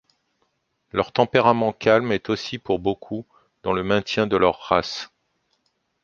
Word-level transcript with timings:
Leur 0.93 1.11
tempérament 1.11 1.73
calme 1.73 2.11
est 2.11 2.31
aussi 2.31 2.57
pour 2.57 2.79
beaucoup 2.79 3.23
dans 3.61 3.71
le 3.71 3.83
maintien 3.83 4.25
de 4.25 4.35
leur 4.35 4.59
race. 4.59 5.11